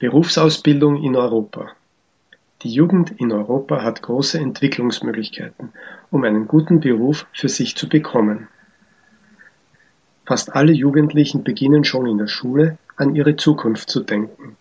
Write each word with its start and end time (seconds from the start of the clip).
Berufsausbildung 0.00 1.02
in 1.02 1.16
Europa 1.16 1.72
Die 2.62 2.70
Jugend 2.70 3.10
in 3.20 3.32
Europa 3.32 3.82
hat 3.82 4.00
große 4.00 4.38
Entwicklungsmöglichkeiten, 4.38 5.70
um 6.12 6.22
einen 6.22 6.46
guten 6.46 6.78
Beruf 6.78 7.26
für 7.32 7.48
sich 7.48 7.74
zu 7.74 7.88
bekommen. 7.88 8.46
Fast 10.24 10.54
alle 10.54 10.70
Jugendlichen 10.70 11.42
beginnen 11.42 11.82
schon 11.82 12.06
in 12.06 12.18
der 12.18 12.28
Schule 12.28 12.78
an 12.94 13.16
ihre 13.16 13.34
Zukunft 13.34 13.90
zu 13.90 13.98
denken. 13.98 14.56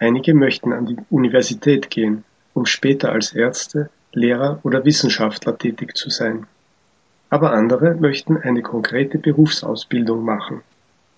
Einige 0.00 0.34
möchten 0.34 0.72
an 0.72 0.86
die 0.86 0.96
Universität 1.08 1.88
gehen, 1.88 2.24
um 2.52 2.66
später 2.66 3.12
als 3.12 3.32
Ärzte, 3.32 3.90
Lehrer 4.12 4.58
oder 4.64 4.84
Wissenschaftler 4.84 5.56
tätig 5.56 5.96
zu 5.96 6.10
sein. 6.10 6.48
Aber 7.30 7.52
andere 7.52 7.94
möchten 7.94 8.38
eine 8.38 8.62
konkrete 8.62 9.18
Berufsausbildung 9.18 10.24
machen, 10.24 10.62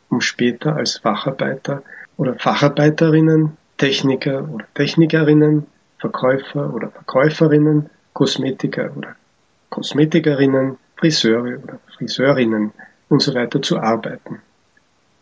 um 0.09 0.21
später 0.21 0.77
als 0.77 0.99
Facharbeiter 0.99 1.83
oder 2.17 2.35
Facharbeiterinnen, 2.35 3.57
Techniker 3.77 4.49
oder 4.49 4.67
Technikerinnen, 4.75 5.67
Verkäufer 5.99 6.73
oder 6.73 6.91
Verkäuferinnen, 6.91 7.91
Kosmetiker 8.13 8.91
oder 8.97 9.17
Kosmetikerinnen, 9.71 10.79
Friseure 10.97 11.59
oder 11.63 11.79
Friseurinnen 11.97 12.73
und 13.09 13.23
so 13.23 13.35
weiter 13.35 13.61
zu 13.61 13.79
arbeiten. 13.79 14.41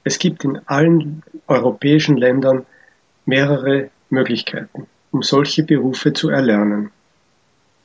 Es 0.05 0.19
gibt 0.19 0.45
in 0.45 0.60
allen 0.66 1.23
europäischen 1.48 2.16
Ländern 2.16 2.66
mehrere 3.27 3.91
Möglichkeiten, 4.10 4.87
um 5.10 5.23
solche 5.23 5.65
Berufe 5.65 6.12
zu 6.12 6.29
erlernen. 6.29 6.91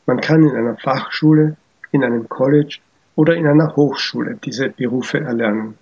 Man 0.06 0.20
kann 0.22 0.44
in 0.44 0.56
einer 0.56 0.76
Fachschule, 0.78 1.56
in 1.92 2.04
einem 2.04 2.28
College 2.28 2.80
oder 3.16 3.36
in 3.36 3.48
einer 3.48 3.76
Hochschule 3.76 4.38
diese 4.44 4.70
Berufe 4.70 5.20
erlernen. 5.20 5.78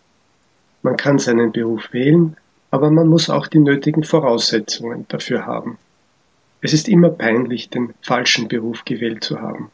Man 0.87 0.95
kann 0.95 1.19
seinen 1.19 1.51
Beruf 1.51 1.91
wählen 1.91 2.37
aber 2.71 2.91
man 2.91 3.07
muss 3.07 3.29
auch 3.29 3.47
die 3.47 3.59
nötigen 3.59 4.03
Voraussetzungen 4.03 5.05
dafür 5.07 5.45
haben. 5.45 5.77
Es 6.61 6.73
ist 6.73 6.87
immer 6.87 7.09
peinlich, 7.09 7.69
den 7.69 7.93
falschen 8.01 8.47
Beruf 8.47 8.83
gewählt 8.85 9.23
zu 9.23 9.41
haben. 9.41 9.69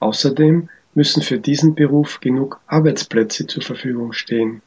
Außerdem 0.00 0.68
müssen 0.94 1.22
für 1.22 1.38
diesen 1.38 1.74
Beruf 1.74 2.20
genug 2.20 2.60
Arbeitsplätze 2.66 3.46
zur 3.46 3.62
Verfügung 3.62 4.12
stehen. 4.12 4.60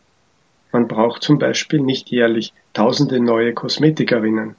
Man 0.71 0.87
braucht 0.87 1.21
zum 1.21 1.37
Beispiel 1.37 1.81
nicht 1.81 2.09
jährlich 2.09 2.53
tausende 2.73 3.19
neue 3.19 3.53
Kosmetikerinnen. 3.53 4.55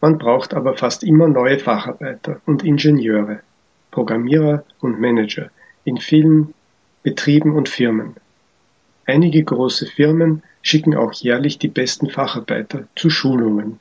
Man 0.00 0.18
braucht 0.18 0.52
aber 0.54 0.76
fast 0.76 1.04
immer 1.04 1.28
neue 1.28 1.58
Facharbeiter 1.58 2.40
und 2.46 2.64
Ingenieure, 2.64 3.40
Programmierer 3.90 4.64
und 4.80 5.00
Manager 5.00 5.50
in 5.84 5.98
vielen 5.98 6.54
Betrieben 7.02 7.54
und 7.54 7.68
Firmen. 7.68 8.16
Einige 9.06 9.42
große 9.42 9.86
Firmen 9.86 10.42
schicken 10.62 10.94
auch 10.94 11.12
jährlich 11.12 11.58
die 11.58 11.68
besten 11.68 12.08
Facharbeiter 12.08 12.84
zu 12.94 13.10
Schulungen. 13.10 13.78